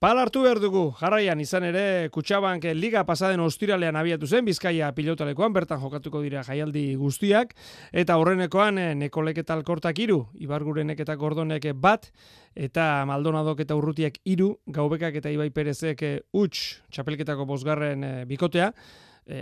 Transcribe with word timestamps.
Pal 0.00 0.16
hartu 0.16 0.40
behar 0.46 0.56
dugu, 0.62 0.94
jarraian 0.96 1.42
izan 1.44 1.66
ere, 1.68 2.08
Kutsabank 2.08 2.62
Liga 2.72 3.02
pasaden 3.04 3.42
ostiralean 3.44 3.98
abiatu 4.00 4.24
zen, 4.24 4.46
Bizkaia 4.46 4.86
pilotalekoan, 4.96 5.52
bertan 5.52 5.76
jokatuko 5.82 6.22
dira 6.24 6.40
jaialdi 6.46 6.94
guztiak, 6.96 7.52
eta 7.92 8.16
horrenekoan 8.16 8.80
eh, 8.80 8.94
nekolek 8.96 9.42
eta 9.42 9.52
alkortak 9.58 10.00
iru, 10.00 10.22
ibargurenek 10.40 11.02
eta 11.04 11.18
gordonek 11.20 11.66
bat, 11.76 12.08
eta 12.56 12.86
maldonadok 13.10 13.60
eta 13.66 13.76
urrutiak 13.76 14.16
iru, 14.24 14.54
gaubekak 14.72 15.20
eta 15.20 15.34
ibai 15.36 15.50
perezek 15.52 16.06
eh, 16.08 16.14
uts, 16.32 16.80
txapelketako 16.88 17.44
bosgarren 17.52 18.08
eh, 18.08 18.24
bikotea, 18.24 18.70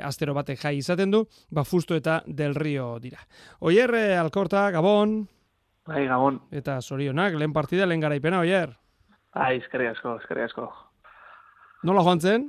astero 0.02 0.34
batek 0.34 0.59
jai 0.59 0.75
izaten 0.80 1.14
du, 1.14 1.22
ba 1.54 1.62
fusto 1.62 1.95
eta 1.95 2.18
del 2.27 2.59
rio 2.59 2.96
dira. 2.98 3.22
Oier, 3.62 3.95
alkorta, 4.18 4.66
Gabon. 4.75 5.20
Bai, 5.86 6.02
Gabon. 6.11 6.43
Eta 6.50 6.80
sorionak, 6.82 7.38
lehen 7.38 7.54
partida, 7.54 7.86
lehen 7.86 8.02
garaipena, 8.02 8.43
Oier. 8.43 8.75
Ai, 9.34 9.58
eskerri 9.58 9.88
asko, 9.90 10.16
eskerri 10.22 10.46
asko. 10.46 10.68
Nola 11.84 12.02
joan 12.02 12.20
zen? 12.20 12.48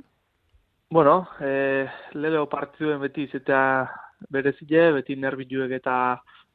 Bueno, 0.90 1.28
eh, 1.40 1.88
lelo 2.14 2.48
partiduen 2.48 3.00
beti 3.00 3.28
izatea 3.28 3.90
berezile, 4.28 4.90
beti 4.96 5.16
nerbiluek 5.16 5.76
eta 5.76 5.94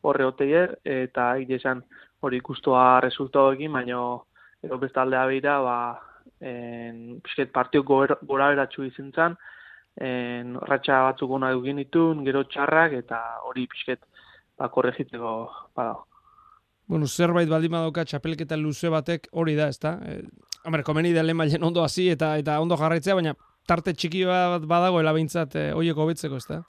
horre 0.02 0.26
oteier, 0.26 0.78
eta 0.84 1.36
esan 1.38 1.84
hori 2.22 2.38
ikustoa 2.42 3.00
resultatu 3.06 3.54
egin, 3.56 3.72
baina 3.74 4.02
ero 4.66 4.78
bestaldea 4.82 5.26
behira, 5.30 5.60
ba, 5.62 5.78
en, 6.42 7.22
pisket 7.24 7.52
partio 7.52 7.84
gora 7.84 8.18
beratxu 8.22 8.84
izin 8.84 9.12
zen, 9.14 9.38
en, 10.02 10.58
ratxa 10.70 11.04
batzuk 11.08 11.30
gona 11.30 11.52
dugin 11.54 11.80
itun, 11.80 12.26
gero 12.26 12.44
txarrak, 12.44 12.98
eta 13.06 13.22
hori 13.48 13.68
pisket 13.72 14.04
ba, 14.58 14.70
korregitzeko 14.70 15.38
bada. 15.76 15.96
Bueno, 16.88 17.08
zerbait 17.08 17.50
baldin 17.50 17.74
badauka 17.74 18.06
txapelketa 18.06 18.58
luze 18.62 18.92
batek 18.94 19.28
hori 19.34 19.56
da, 19.58 19.68
ezta? 19.74 19.96
Eh, 20.06 20.22
hombre, 20.66 20.84
komeni 20.86 21.14
da 21.14 21.24
lehen 21.24 21.64
ondo 21.64 21.84
hasi 21.84 22.10
eta 22.14 22.36
eta 22.38 22.60
ondo 22.62 22.78
jarraitzea, 22.78 23.16
baina 23.16 23.34
tarte 23.68 23.94
txiki 23.94 24.24
bat 24.30 24.66
badago 24.70 25.00
elabintzat 25.02 25.56
eh, 25.56 25.72
hoiek 25.74 25.98
hobetzeko, 25.98 26.38
ezta? 26.38 26.62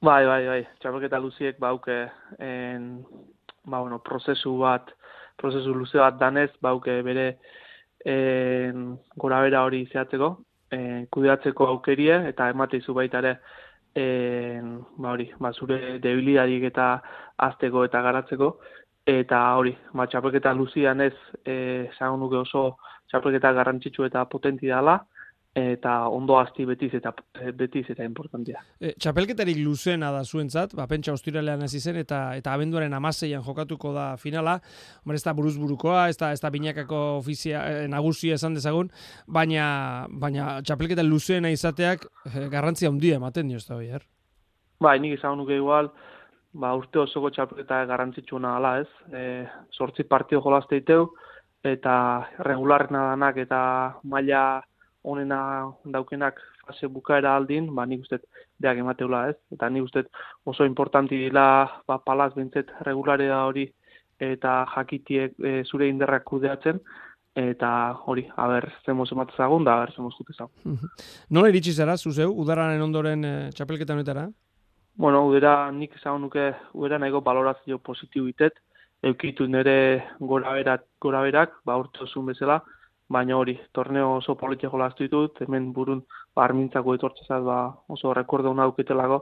Bai, 0.00 0.22
bai, 0.26 0.42
bai. 0.46 0.60
Txapelketa 0.78 1.18
luziek 1.18 1.58
bauke 1.58 2.04
en, 2.38 3.02
ba, 3.66 3.80
bueno, 3.80 3.98
prozesu 3.98 4.54
bat, 4.62 4.92
prozesu 5.36 5.74
luze 5.74 5.98
bat 5.98 6.20
danez, 6.20 6.52
bauke 6.62 7.00
bere 7.02 7.32
en, 8.06 8.92
gora 9.18 9.42
bera 9.42 9.64
hori 9.66 9.88
zehatzeko, 9.90 10.36
en, 10.70 11.08
kudeatzeko 11.10 11.66
aukerie, 11.74 12.28
eta 12.30 12.46
emateizu 12.54 12.94
baita 12.94 13.24
ere, 13.24 13.38
en, 13.98 14.76
ba, 14.94 15.16
hori, 15.16 15.32
ba, 15.42 15.50
zure 15.50 15.98
debilidadik 15.98 16.70
eta 16.70 16.92
azteko 17.48 17.82
eta 17.90 18.06
garatzeko, 18.06 18.54
eta 19.08 19.42
hori, 19.56 19.72
ba, 19.96 20.06
txapelketa 20.06 20.52
luzian 20.52 21.00
ez, 21.00 21.14
e, 21.46 21.88
nuke 22.18 22.36
oso 22.36 22.76
txapelketa 23.08 23.52
garrantzitsu 23.56 24.04
eta 24.04 24.24
potenti 24.28 24.68
dela, 24.68 24.98
eta 25.58 25.92
ondo 26.12 26.36
hasti 26.38 26.64
betiz 26.68 26.92
eta 26.94 27.12
betiz 27.56 27.84
eta 27.90 28.04
importantia. 28.04 28.60
E, 28.80 28.92
txapelketarik 29.00 29.58
luzena 29.64 30.10
da 30.14 30.22
zuentzat, 30.24 30.74
ba, 30.76 30.86
pentsa 30.86 31.14
ostiralean 31.16 31.64
hasi 31.64 31.80
zen 31.80 31.96
eta 31.96 32.20
eta 32.38 32.52
abenduaren 32.52 32.94
amaseian 32.94 33.42
jokatuko 33.42 33.92
da 33.96 34.10
finala, 34.20 34.58
hombre, 35.02 35.16
ez 35.16 35.24
da 35.24 35.34
buruzburukoa, 35.34 36.08
ez 36.12 36.18
da, 36.20 36.30
ez 36.32 36.40
da 36.44 36.52
binakako 36.54 37.00
ofizia, 37.18 37.64
e, 37.64 37.88
nagusia 37.88 38.36
esan 38.38 38.54
dezagun, 38.54 38.92
baina, 39.26 40.06
baina 40.10 40.60
txapelketa 40.62 41.06
luzena 41.06 41.50
izateak 41.54 42.06
e, 42.28 42.46
garrantzia 42.52 42.92
handia 42.92 43.18
ematen 43.18 43.48
dio 43.48 43.58
ez 43.58 43.66
da, 43.66 43.80
er? 43.82 44.06
Bai, 44.84 44.98
nik 45.02 45.16
izan 45.16 45.40
nuke 45.40 45.56
igual, 45.58 45.90
ba, 46.58 46.74
urte 46.78 47.02
osoko 47.04 47.30
txapelketa 47.34 47.84
garrantzitsuna 47.90 48.56
ala 48.58 48.74
ez. 48.82 48.88
E, 49.12 49.22
sortzi 49.72 50.04
partio 50.04 50.42
jolazte 50.44 50.80
iteu, 50.82 51.08
eta 51.66 51.94
regularrena 52.46 53.04
danak 53.12 53.40
eta 53.44 53.60
maila 54.04 54.42
onena 55.08 55.40
daukenak 55.84 56.40
fase 56.66 56.90
bukaera 56.92 57.34
aldin, 57.36 57.70
ba, 57.74 57.86
nik 57.86 58.04
uste 58.04 58.20
deak 58.60 58.82
emateula 58.82 59.28
ez. 59.32 59.36
Eta 59.54 59.70
nik 59.72 59.88
uste 59.88 60.04
oso 60.44 60.66
importanti 60.68 61.18
dila 61.26 61.48
ba, 61.88 61.98
palaz 61.98 62.32
bintzet 62.36 62.72
regularea 62.88 63.44
hori 63.46 63.68
eta 64.18 64.64
jakitiek 64.74 65.36
e, 65.38 65.60
zure 65.64 65.86
inderrak 65.88 66.24
kudeatzen, 66.26 66.80
eta 67.38 67.70
hori, 68.10 68.24
haber, 68.34 68.66
zemoz 68.82 69.12
ematezagun, 69.14 69.62
da 69.62 69.76
haber, 69.76 69.92
zemoz 69.94 70.10
jutezagun. 70.18 70.80
Nola 71.36 71.52
iritsi 71.52 71.72
zara, 71.72 71.94
zuzeu, 71.96 72.32
udararen 72.42 72.82
ondoren 72.82 73.22
e, 73.24 73.34
txapelketa 73.54 73.94
honetara? 73.94 74.26
Bueno, 74.98 75.18
udera 75.28 75.70
nik 75.70 75.92
esan 75.94 76.16
nuke 76.24 76.44
udera 76.74 76.96
nahiko 76.98 77.20
balorazio 77.26 77.76
positibitet, 77.78 78.56
eukitu 79.08 79.46
nire 79.46 80.02
gora, 80.18 80.54
berak, 80.56 80.82
gora 81.00 81.20
berak, 81.22 81.52
ba 81.64 81.76
urte 81.78 82.02
bezala, 82.26 82.56
baina 83.08 83.36
hori, 83.36 83.54
torneo 83.72 84.16
oso 84.16 84.34
politiko 84.34 84.76
lastu 84.76 85.04
ditut, 85.04 85.38
hemen 85.40 85.72
burun 85.72 86.02
ba, 86.34 86.42
armintzako 86.46 86.96
etortzezat 86.96 87.42
ba, 87.44 87.58
oso 87.88 88.12
rekordo 88.12 88.50
hona 88.50 88.64
auketelago, 88.64 89.20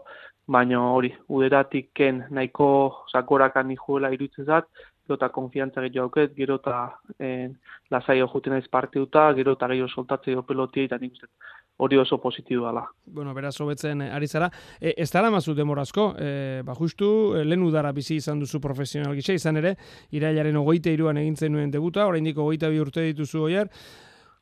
baina 0.48 0.80
hori, 0.80 1.12
uderatik 1.28 1.90
ken 1.92 2.24
nahiko 2.30 2.68
sakorakan 3.12 3.68
nijuela 3.68 4.10
irutzezat, 4.16 4.64
gero 5.06 5.16
eta 5.20 5.30
konfiantza 5.32 5.80
gehiago 5.84 6.10
auket, 6.10 6.34
gero 6.36 6.58
eta 6.60 6.98
eh, 7.18 7.48
lasaio 7.90 8.26
juten 8.32 8.56
naiz 8.56 8.66
partiuta, 8.68 9.32
gero 9.34 9.54
eta 9.56 9.68
gehiago 9.70 9.88
soltatzea 9.88 10.42
pelotia, 10.42 10.90
eta 10.90 10.98
nik 10.98 11.14
uste 11.14 11.30
hori 11.78 11.98
oso 11.98 12.18
positibo 12.18 12.66
dela. 12.66 12.86
Bueno, 13.04 13.34
beraz, 13.34 13.60
hobetzen 13.60 14.02
eh, 14.02 14.10
ari 14.12 14.26
zara. 14.26 14.48
E, 14.80 14.94
ez 14.96 15.10
dara 15.12 15.30
mazu 15.30 15.54
demorazko, 15.54 16.08
e, 16.18 16.62
ba 16.64 16.74
justu, 16.74 17.08
lehen 17.44 17.62
udara 17.62 17.92
bizi 17.92 18.16
izan 18.16 18.40
duzu 18.40 18.60
profesional 18.60 19.14
gisa, 19.14 19.36
izan 19.36 19.60
ere, 19.60 19.76
irailaren 20.10 20.56
ogoite 20.56 20.92
iruan 20.92 21.20
egintzen 21.20 21.52
nuen 21.52 21.70
debuta, 21.70 22.06
oraindik 22.08 22.38
ogoita 22.38 22.72
bi 22.72 22.80
urte 22.80 23.04
dituzu 23.10 23.44
oier, 23.50 23.68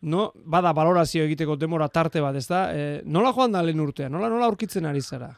no, 0.03 0.31
bada 0.47 0.73
balorazio 0.73 1.25
egiteko 1.25 1.57
demora 1.57 1.89
tarte 1.89 2.23
bat, 2.23 2.37
ez 2.39 2.47
da? 2.47 2.69
E, 2.73 3.01
nola 3.05 3.35
joan 3.35 3.53
da 3.53 3.63
lehen 3.63 3.83
urtea? 3.83 4.09
Nola, 4.09 4.31
nola 4.31 4.47
aurkitzen 4.47 4.87
ari 4.87 5.03
zara? 5.03 5.33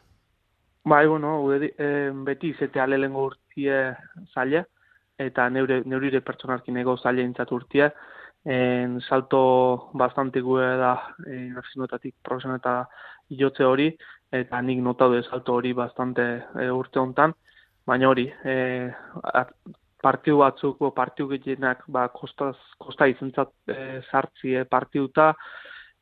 Bai, 0.87 1.07
bueno, 1.09 1.39
e, 1.51 1.69
beti 2.29 2.53
zete 2.61 2.79
alelengo 2.79 3.25
urtie 3.33 3.79
zaila, 4.35 4.67
eta 5.19 5.49
neure, 5.51 5.83
neurire 5.85 6.21
pertsonarki 6.21 6.73
nego 6.73 6.97
zaila 6.97 7.23
intzat 7.23 7.53
urtia, 7.53 7.91
en 8.47 9.01
salto 9.01 9.91
bastante 9.93 10.41
gue 10.41 10.63
da 10.79 11.15
en 11.27 11.59
asinetatik 11.59 12.15
profesioneta 12.23 12.87
jotze 13.29 13.65
hori 13.65 13.89
eta 14.31 14.61
nik 14.63 14.79
notatu 14.79 15.15
de 15.15 15.23
salto 15.27 15.55
hori 15.55 15.73
bastante 15.73 16.23
e, 16.55 16.69
urte 16.71 17.01
hontan 17.01 17.35
baina 17.87 18.09
hori 18.09 18.29
e, 18.45 18.55
partiu 20.03 20.39
batzuk 20.45 20.79
partiu 20.95 21.27
gehienak 21.33 21.83
ba 21.89 22.07
kostaz 22.09 22.55
kosta 22.79 23.09
izentzat 23.11 23.51
e, 23.67 24.01
sartzi 24.13 24.55
e, 24.55 24.65
partiuta 24.65 25.33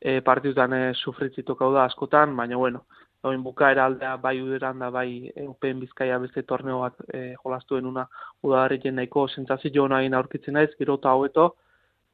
e, 0.05 0.21
partiutan 0.21 0.73
e, 0.77 0.83
sufritzituko 0.93 1.71
da 1.73 1.89
askotan 1.89 2.37
baina 2.37 2.61
bueno 2.61 2.85
Oin 3.25 3.41
bukaera 3.41 3.87
aldea 3.89 4.17
bai 4.21 4.35
uderan 4.41 4.79
da 4.83 4.91
bai 4.93 5.31
Eupen 5.43 5.79
Bizkaia 5.81 6.19
beste 6.21 6.43
torneo 6.45 6.81
bat 6.83 6.99
e, 7.09 7.21
jolastuen 7.41 7.87
una 7.89 8.03
udadarri 8.45 8.91
nahiko 8.91 9.27
sentsazio 9.27 9.87
nahi 9.87 10.11
aurkitzen 10.13 10.53
naiz, 10.53 10.69
gero 10.77 10.99
eta 10.99 11.13
hobeto, 11.17 11.45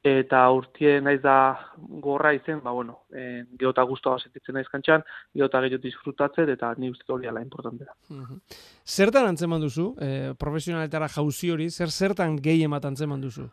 eta 0.04 0.50
urtie 0.50 1.02
naiz 1.02 1.20
da 1.22 1.36
gorra 1.78 2.32
izen, 2.34 2.62
ba 2.64 2.72
bueno, 2.72 3.02
eh 3.14 3.44
geota 3.60 3.84
gustoa 3.84 4.20
sentitzen 4.20 4.56
naiz 4.56 4.68
kantxan, 4.72 5.04
geota 5.36 5.62
gehiago 5.62 5.84
disfrutatzen 5.84 6.50
eta 6.50 6.74
ni 6.78 6.90
uste 6.90 7.12
hori 7.14 7.28
ala 7.28 7.42
importantea. 7.42 7.94
Zertan 8.86 9.28
antzeman 9.28 9.62
duzu? 9.62 9.94
Eh, 10.00 10.34
profesionaletara 10.40 11.08
jauzi 11.10 11.52
hori, 11.52 11.70
zer 11.70 11.92
zertan 11.92 12.38
gehi 12.38 12.64
emat 12.64 12.86
antzeman 12.86 13.22
duzu? 13.22 13.50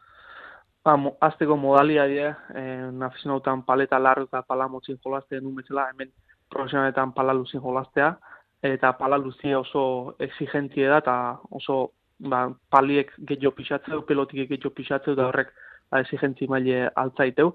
Ba, 0.84 0.96
mo, 0.96 1.16
azteko 1.20 1.56
modalia 1.56 2.06
die, 2.06 2.28
eh 2.54 2.88
nafizionautan 2.92 3.62
paleta 3.62 3.98
larro 3.98 4.24
eta 4.24 4.42
pala 4.42 4.68
motzin 4.68 4.98
jolaztea 5.04 5.40
nun 5.40 5.54
bezala, 5.54 5.88
hemen 5.90 6.12
profesionaletan 6.48 7.12
pala 7.12 7.34
luzin 7.34 7.60
jolaztea, 7.60 8.16
eta 8.62 8.92
pala 8.98 9.18
luzi 9.18 9.54
oso 9.54 10.14
exigentie 10.18 10.88
da, 10.88 10.98
eta 10.98 11.14
oso 11.50 11.92
ba, 12.18 12.48
paliek 12.70 13.12
gehiago 13.18 13.54
pixatzeu, 13.56 14.02
pelotik 14.06 14.48
gehiago 14.48 14.74
pixatzeu, 14.74 15.14
da 15.14 15.28
horrek 15.28 15.52
ba, 15.90 16.00
exigentzi 16.00 16.48
maile 16.50 16.88
altzaiteu. 16.96 17.54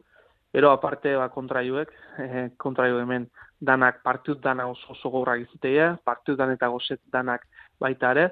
Ero 0.53 0.69
aparte 0.71 1.15
ba, 1.17 1.29
kontraioek, 1.33 1.91
eh, 2.21 2.47
kontraio 2.57 2.99
hemen 3.01 3.27
danak 3.59 4.03
partut 4.03 4.41
dana 4.41 4.67
oso 4.69 4.93
oso 4.93 5.09
gorrak 5.09 5.41
izuteia, 5.47 5.97
partut 6.05 6.37
dan 6.37 6.51
eta 6.53 6.69
gozet 6.69 7.01
danak 7.11 7.47
baita 7.79 8.11
ere, 8.11 8.29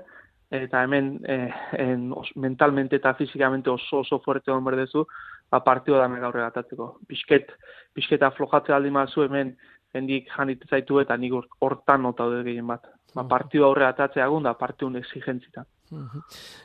eta 0.52 0.84
hemen 0.84 1.20
eh, 1.24 1.50
en, 1.80 2.12
os, 2.12 2.30
mentalmente 2.36 2.98
eta 2.98 3.14
fizikamente 3.16 3.70
oso 3.70 4.00
oso 4.00 4.20
fuerte 4.20 4.52
hon 4.52 4.66
berdezu, 4.66 5.06
ba, 5.50 5.64
partio 5.64 5.98
dana 5.98 6.20
gaurre 6.20 6.42
gatatzeko. 6.42 6.98
Pisket, 7.08 7.54
pisketa 7.94 8.32
flojatze 8.36 8.74
aldi 8.76 8.92
mazu 8.92 9.24
hemen 9.24 9.56
hendik 9.94 10.28
janit 10.36 10.66
zaitu 10.70 11.00
eta 11.00 11.18
nik 11.18 11.34
hortan 11.60 12.04
nota 12.04 12.28
dut 12.28 12.44
gehien 12.46 12.68
bat. 12.68 12.84
Ba, 13.16 13.24
partio 13.28 13.66
aurre 13.66 13.88
atatzea 13.88 14.28
da 14.44 14.54
partio 14.54 14.92
exigentzita. 14.98 15.66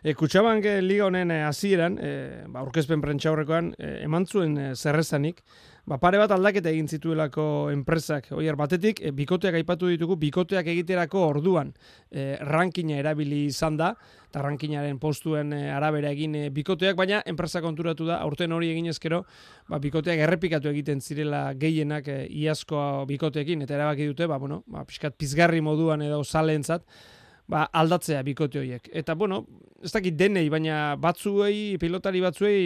E, 0.03 0.15
Kutsabank 0.15 0.67
liga 0.85 1.07
honen 1.09 1.33
hasieran, 1.35 1.97
e, 1.99 2.11
ba, 2.53 2.63
orkezpen 2.63 3.03
prentsa 3.03 3.33
horrekoan, 3.33 3.73
e, 3.79 3.97
eman 4.07 4.27
zuen 4.27 4.55
e, 4.59 4.67
zerrezanik, 4.77 5.41
ba, 5.87 5.99
pare 6.03 6.21
bat 6.21 6.31
aldaketa 6.35 6.71
egin 6.71 6.87
zituelako 6.87 7.47
enpresak. 7.73 8.31
Oier, 8.37 8.55
batetik, 8.59 9.03
e, 9.03 9.11
bikoteak 9.17 9.59
aipatu 9.59 9.91
ditugu, 9.91 10.19
bikoteak 10.23 10.71
egiterako 10.71 11.25
orduan 11.33 11.73
e, 12.11 12.37
rankina 12.47 13.01
erabili 13.03 13.45
izan 13.49 13.81
da, 13.81 13.93
eta 14.31 14.45
rankinaren 14.47 15.01
postuen 15.03 15.53
e, 15.57 15.61
arabera 15.75 16.15
egin 16.15 16.39
e, 16.39 16.47
bikoteak, 16.55 16.95
baina 16.99 17.21
enpresa 17.27 17.63
konturatu 17.65 18.07
da, 18.07 18.21
aurten 18.23 18.55
hori 18.55 18.71
egin 18.77 18.93
ezkero, 18.95 19.25
ba, 19.67 19.83
bikoteak 19.83 20.23
errepikatu 20.29 20.71
egiten 20.71 21.03
zirela 21.03 21.49
gehienak 21.59 22.09
e, 22.15 22.23
iazkoa 22.47 23.05
bikoteekin, 23.11 23.67
eta 23.67 23.75
erabaki 23.75 24.07
dute, 24.13 24.31
ba, 24.31 24.39
bueno, 24.39 24.63
ba, 24.71 24.87
piskat 24.87 25.19
pizgarri 25.19 25.63
moduan 25.67 26.07
edo 26.07 26.23
zalentzat, 26.23 26.87
ba, 27.49 27.67
aldatzea 27.73 28.23
bikote 28.27 28.61
horiek. 28.61 28.89
Eta, 28.93 29.15
bueno, 29.15 29.45
ez 29.83 29.93
dakit 29.93 30.17
denei, 30.19 30.49
baina 30.51 30.97
batzuei, 31.01 31.77
pilotari 31.81 32.23
batzuei, 32.25 32.63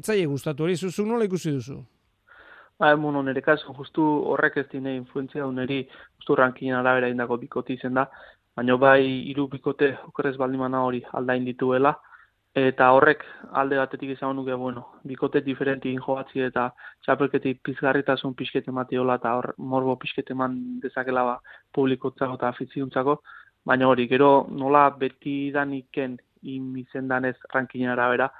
etzaie 0.00 0.26
gustatu 0.26 0.66
hori, 0.66 0.76
zuzu 0.76 1.06
nola 1.06 1.26
ikusi 1.28 1.54
duzu? 1.54 1.80
Ba, 2.78 2.94
bueno, 2.96 3.22
nire 3.22 3.42
kasu, 3.42 3.74
justu 3.76 4.04
horrek 4.32 4.56
ez 4.64 4.66
dine 4.72 4.96
influenzia 4.96 5.46
uneri, 5.46 5.84
justu 6.18 6.34
rankinen 6.40 6.80
arabera 6.80 7.10
indako 7.12 7.38
bikote 7.38 7.76
izen 7.76 7.94
da, 7.94 8.08
baina 8.56 8.76
bai 8.76 9.04
hiru 9.04 9.46
bikote 9.52 9.94
okerrez 10.08 10.36
baldimana 10.40 10.82
hori 10.82 11.02
aldain 11.12 11.46
dituela, 11.46 11.94
eta 12.54 12.88
horrek 12.94 13.22
alde 13.60 13.78
batetik 13.78 14.12
izan 14.14 14.36
nuke, 14.38 14.54
bueno, 14.54 14.84
bikote 15.10 15.40
diferenti 15.42 15.90
injo 15.90 16.14
batzi 16.18 16.42
eta 16.46 16.68
txapelketik 17.02 17.62
pizgarritasun 17.66 18.34
pixkete 18.38 18.70
matiola 18.70 19.16
eta 19.18 19.32
hor 19.38 19.54
morbo 19.58 19.96
pixkete 19.98 20.34
man 20.38 20.60
dezakela 20.82 21.24
ba, 21.26 21.34
publikotzako 21.74 22.38
eta 22.38 22.52
afiziuntzako, 22.54 23.18
baina 23.64 23.88
hori, 23.88 24.06
gero 24.08 24.46
nola 24.50 24.88
beti 24.90 25.50
daniken 25.52 26.18
imizen 26.42 27.08
danez 27.08 27.36
rankinen 27.52 27.90
arabera, 27.90 28.30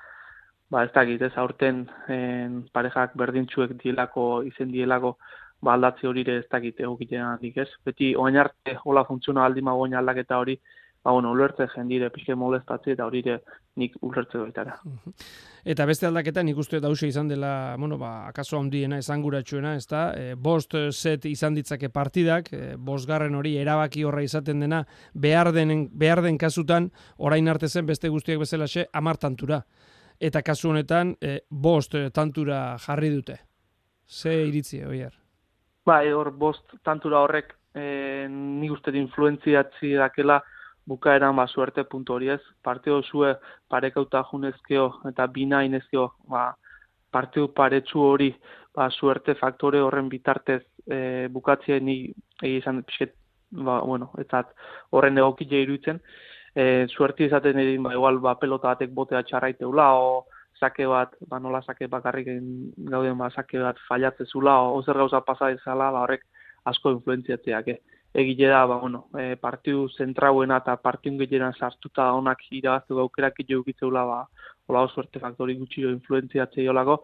ba 0.71 0.85
ez 0.85 0.93
dakit, 0.93 1.23
ez 1.23 1.32
aurten 1.41 1.85
en, 2.09 2.62
parejak 2.73 3.17
berdintxuek 3.17 3.76
dielako, 3.82 4.43
izen 4.50 4.73
dielako, 4.73 5.17
ba 5.65 5.75
aldatzi 5.75 6.06
hori 6.06 6.25
ez 6.29 6.44
dakit 6.50 6.81
egokitean 6.81 7.38
ez. 7.41 7.69
Beti 7.85 8.15
oain 8.17 8.37
arte 8.37 8.76
hola 8.85 9.05
funtziona 9.05 9.44
aldi 9.44 9.62
magoen 9.62 9.94
aldaketa 9.94 10.38
hori, 10.38 10.59
ba 11.05 11.12
bueno, 11.12 11.33
ulertze 11.33 11.67
jendire, 11.69 12.09
pixke 12.11 12.35
molestatzi 12.35 12.95
eta 12.95 13.05
hori 13.05 13.23
nik 13.77 13.97
ulertze 14.01 14.39
doitara. 14.39 14.79
Eta 15.65 15.87
beste 15.87 16.06
aldaketa 16.06 16.43
nik 16.43 16.59
uste 16.59 16.81
dause 16.81 17.09
izan 17.09 17.29
dela, 17.29 17.77
bueno, 17.79 17.99
ba, 17.99 18.27
akaso 18.29 18.59
handiena, 18.59 18.99
esanguratsuena, 18.99 19.75
ez 19.77 19.87
da, 19.87 20.12
e, 20.17 20.35
bost 20.35 20.77
set 20.91 21.25
izan 21.25 21.55
ditzake 21.55 21.89
partidak, 21.89 22.53
e, 22.53 22.77
bostgarren 22.77 23.35
hori 23.35 23.56
erabaki 23.61 24.05
horra 24.05 24.23
izaten 24.23 24.61
dena, 24.61 24.85
behar 25.15 25.53
den, 25.53 25.89
behar 25.93 26.23
den 26.23 26.39
kasutan, 26.39 26.91
orain 27.17 27.49
arte 27.49 27.69
zen 27.69 27.87
beste 27.87 28.09
guztiak 28.09 28.39
bezala 28.41 28.67
xe, 28.69 28.89
amartantura 28.93 29.62
eta 30.21 30.43
kasu 30.43 30.71
honetan 30.71 31.15
e, 31.21 31.41
bost 31.51 31.97
tantura 32.15 32.77
jarri 32.79 33.11
dute. 33.11 33.39
Ze 34.06 34.35
iritzi, 34.47 34.83
oier? 34.85 35.12
Ba, 35.85 36.01
hor 36.17 36.31
bost 36.39 36.77
tantura 36.85 37.21
horrek 37.25 37.55
e, 37.75 38.27
nik 38.31 38.73
uste 38.73 38.95
influenziatzi 38.97 39.95
dakela 39.99 40.41
bukaeran 40.87 41.37
ba, 41.37 41.47
suerte 41.47 41.85
puntu 41.85 42.15
hori 42.15 42.31
ez. 42.35 42.41
Partio 42.63 43.01
zue 43.03 43.35
parekauta 43.69 44.25
junezkeo 44.31 44.91
eta 45.11 45.27
bina 45.27 45.63
inezkeo 45.65 46.11
ba, 46.29 46.53
partio 47.11 47.49
paretsu 47.49 48.01
hori 48.01 48.31
ba, 48.75 48.91
suerte 48.91 49.35
faktore 49.35 49.81
horren 49.81 50.09
bitartez 50.09 50.63
e, 50.87 51.29
bukatzea 51.31 51.81
ni 51.81 51.99
egizan 52.43 52.83
pixket, 52.83 53.15
ba, 53.51 53.81
bueno, 53.81 54.11
etzat 54.19 54.51
horren 54.91 55.19
egokile 55.19 55.63
iruditzen 55.63 56.01
e, 56.55 56.87
suerti 56.89 57.29
izaten 57.29 57.59
edin, 57.59 57.83
ba, 57.83 57.93
igual, 57.95 58.21
ba, 58.23 58.37
pelota 58.41 58.73
batek 58.73 58.95
botea 58.95 59.23
txarraiteula, 59.27 59.91
o 59.99 60.25
sake 60.61 60.87
bat, 60.91 61.15
ba, 61.29 61.41
nola 61.43 61.61
sake 61.67 61.89
bakarrik 61.91 62.31
gauden, 62.91 63.19
ba, 63.19 63.31
sake 63.35 63.61
bat 63.63 63.81
fallatzezula, 63.89 64.61
o, 64.71 64.83
zer 64.83 64.99
gauza 65.03 65.21
pasa 65.27 65.51
ezala, 65.55 65.91
ba, 65.95 66.05
horrek 66.07 66.25
asko 66.71 66.95
influenziatzeak, 66.97 67.69
eh? 67.69 67.81
egile 68.15 68.49
da, 68.49 68.65
ba, 68.71 68.79
bueno, 68.79 69.09
e, 69.19 69.35
partiu 69.43 69.89
zentrauena 69.99 70.61
eta 70.63 70.77
partiu 70.79 71.17
gehienan 71.19 71.55
sartuta 71.59 72.13
onak 72.15 72.45
irabaztu 72.51 72.97
gaukerak 73.01 73.41
jo 73.49 73.61
ukitzeula, 73.61 74.05
ba, 74.07 74.19
hola 74.69 74.87
suerte 74.89 75.21
faktori 75.21 75.57
gutxi 75.59 75.83
jo 75.83 75.91
influenziatzei 75.91 76.69
olako, 76.69 77.01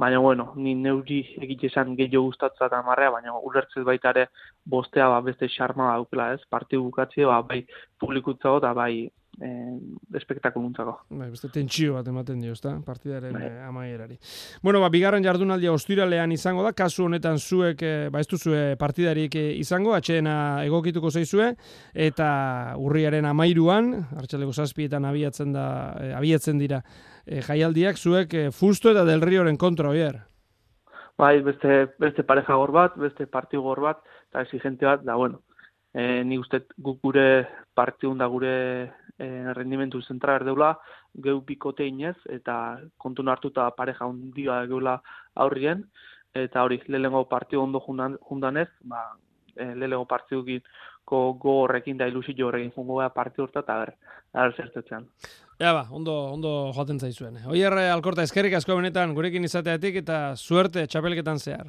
baina 0.00 0.18
bueno, 0.18 0.52
ni 0.56 0.74
neuri 0.74 1.20
egite 1.44 1.68
esan 1.68 1.96
gehiago 1.96 2.26
gustatza 2.28 2.68
eta 2.68 2.82
marrea, 2.82 3.10
baina 3.16 3.34
ulertzez 3.48 3.84
baita 3.84 4.12
ere 4.14 4.26
bostea 4.74 5.08
ba, 5.12 5.20
beste 5.24 5.48
xarma 5.48 5.90
daukela, 5.94 6.32
ez? 6.34 6.44
Partiu 6.48 6.84
bukatze, 6.84 7.24
ba, 7.28 7.40
bai 7.42 7.64
publikutzago 8.00 8.60
eta 8.62 8.72
bai 8.76 8.92
eh, 9.40 10.16
espektakuluntzako. 10.20 10.96
Bai, 11.10 11.30
beste 11.30 11.50
tentsio 11.52 11.94
bat 11.96 12.08
ematen 12.08 12.40
dio, 12.40 12.52
ezta? 12.52 12.74
Partidaren 12.86 13.34
bai. 13.34 13.44
eh, 13.46 13.62
amaierari. 13.66 14.18
Bueno, 14.62 14.80
ba, 14.80 14.90
bigarren 14.92 15.24
jardunaldia 15.24 15.72
ostiralean 15.72 16.32
izango 16.32 16.64
da, 16.66 16.72
kasu 16.72 17.06
honetan 17.08 17.38
zuek, 17.38 17.82
eh, 17.82 18.08
ba, 18.12 18.20
ez 18.20 18.28
duzue 18.28 18.76
partidarik 18.80 19.36
eh, 19.36 19.46
izango, 19.60 19.94
atxeena 19.94 20.64
egokituko 20.64 21.10
zaizue, 21.10 21.54
eta 21.94 22.30
urriaren 22.78 23.26
amairuan, 23.26 23.92
hartxaleko 24.16 24.52
zazpietan 24.52 25.04
abiatzen, 25.08 25.52
da, 25.56 25.68
eh, 26.00 26.12
abiatzen 26.16 26.58
dira, 26.58 26.82
e, 27.26 27.40
jaialdiak 27.46 27.98
zuek 27.98 28.34
e, 28.34 28.48
fusto 28.50 28.90
eta 28.90 29.04
del 29.08 29.22
rioren 29.22 29.58
kontra 29.60 29.90
oier. 29.90 30.20
Bai, 31.20 31.40
beste, 31.44 31.92
beste 32.00 32.24
pareja 32.24 32.56
gor 32.56 32.72
bat, 32.72 32.96
beste 32.96 33.26
partiu 33.28 33.62
gor 33.62 33.82
bat, 33.84 34.00
eta 34.30 34.44
exigente 34.46 34.88
bat, 34.88 35.02
da 35.04 35.18
bueno, 35.20 35.42
e, 35.94 36.24
ni 36.24 36.38
uste 36.38 36.64
guk 36.78 37.00
gure 37.02 37.46
partiun 37.74 38.18
da 38.18 38.26
gure 38.26 38.54
e, 39.18 39.26
rendimentu 39.56 40.00
zentra 40.02 40.36
erdeula, 40.40 40.74
geu 41.14 41.40
bikote 41.46 41.86
inez, 41.86 42.16
eta 42.28 42.80
kontu 42.98 43.26
hartuta 43.28 43.70
pareja 43.76 44.06
hundia 44.06 44.64
geula 44.66 45.00
aurrien, 45.34 45.84
eta 46.34 46.62
hori, 46.62 46.80
lehengo 46.86 47.24
partiu 47.28 47.62
ondo 47.62 47.80
jundanez, 47.80 48.68
ba, 48.82 49.10
e, 49.56 49.74
lehengo 49.74 50.06
partiu 50.06 50.44
go 51.10 51.62
horrekin 51.64 51.98
da 51.98 52.06
ilusio 52.06 52.46
horrekin 52.46 52.70
jungo 52.70 52.96
gara 52.98 53.10
partiu 53.10 53.44
horta, 53.44 53.60
eta 53.60 53.78
ber, 53.78 53.94
zertetzean. 54.56 55.08
Ja 55.60 55.72
ba, 55.74 55.88
ondo, 55.90 56.32
ondo 56.32 56.72
joaten 56.72 57.00
zaizuen. 57.00 57.36
Oier, 57.46 57.74
alkorta, 57.90 58.22
eskerrik 58.22 58.54
asko 58.54 58.76
benetan 58.76 59.12
gurekin 59.14 59.44
izateatik 59.44 59.96
eta 60.04 60.36
suerte 60.36 60.86
txapelketan 60.86 61.38
zehar. 61.38 61.66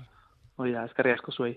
Oia, 0.58 0.86
eskerrik 0.86 1.18
asko 1.18 1.32
zuei. 1.32 1.56